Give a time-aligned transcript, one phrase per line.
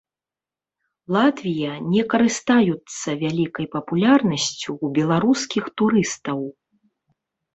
[1.15, 6.39] Латвія не карыстаюцца вялікай папулярнасцю ў беларускіх турыстаў.